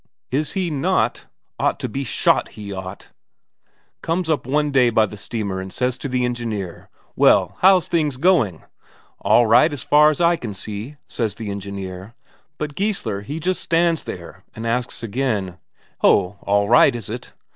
"Is 0.31 0.53
he 0.53 0.71
not? 0.71 1.27
Ought 1.59 1.79
to 1.81 1.87
be 1.87 2.03
shot, 2.03 2.49
he 2.57 2.73
ought! 2.73 3.09
Comes 4.01 4.31
up 4.31 4.47
one 4.47 4.71
day 4.71 4.89
by 4.89 5.05
the 5.05 5.15
steamer 5.15 5.61
and 5.61 5.71
says 5.71 5.99
to 5.99 6.09
the 6.09 6.25
engineer: 6.25 6.89
'Well, 7.15 7.55
how's 7.59 7.87
things 7.87 8.17
going?' 8.17 8.63
'All 9.19 9.45
right, 9.45 9.71
as 9.71 9.83
far 9.83 10.09
as 10.09 10.19
I 10.19 10.37
can 10.37 10.55
see,' 10.55 10.95
says 11.07 11.35
the 11.35 11.51
engineer. 11.51 12.15
But 12.57 12.73
Geissler 12.73 13.21
he 13.21 13.39
just 13.39 13.61
stands 13.61 14.01
there, 14.01 14.43
and 14.55 14.65
asks 14.65 15.03
again: 15.03 15.59
'Ho, 15.99 16.39
all 16.41 16.67
right, 16.67 16.95
is 16.95 17.07
it?' 17.07 17.31